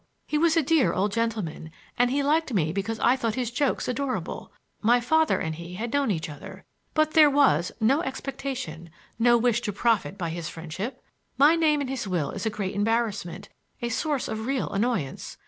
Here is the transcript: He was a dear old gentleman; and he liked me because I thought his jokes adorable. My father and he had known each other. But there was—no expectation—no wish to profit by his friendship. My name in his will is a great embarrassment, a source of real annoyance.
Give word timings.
He 0.25 0.39
was 0.39 0.57
a 0.57 0.63
dear 0.63 0.93
old 0.93 1.11
gentleman; 1.11 1.69
and 1.95 2.09
he 2.09 2.23
liked 2.23 2.51
me 2.51 2.73
because 2.73 2.99
I 3.01 3.15
thought 3.15 3.35
his 3.35 3.51
jokes 3.51 3.87
adorable. 3.87 4.51
My 4.81 4.99
father 4.99 5.37
and 5.39 5.53
he 5.53 5.75
had 5.75 5.93
known 5.93 6.09
each 6.09 6.27
other. 6.27 6.65
But 6.95 7.11
there 7.11 7.29
was—no 7.29 8.01
expectation—no 8.01 9.37
wish 9.37 9.61
to 9.61 9.71
profit 9.71 10.17
by 10.17 10.31
his 10.31 10.49
friendship. 10.49 11.03
My 11.37 11.55
name 11.55 11.81
in 11.81 11.87
his 11.87 12.07
will 12.07 12.31
is 12.31 12.47
a 12.47 12.49
great 12.49 12.73
embarrassment, 12.73 13.49
a 13.83 13.89
source 13.89 14.27
of 14.27 14.47
real 14.47 14.71
annoyance. 14.71 15.37